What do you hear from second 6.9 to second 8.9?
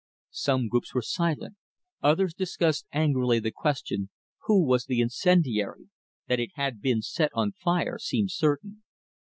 set on fire seemed certain.